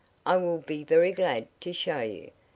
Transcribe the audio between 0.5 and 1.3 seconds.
be very